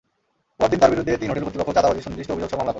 [0.59, 2.69] পরদিন তাঁর বিরুদ্ধে তিন হোটেল কর্তৃপক্ষ চাঁদাবাজির সুনির্দিষ্ট অভিযোগসহ মামলা করে।